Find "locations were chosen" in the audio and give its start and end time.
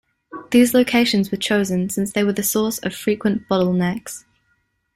0.73-1.87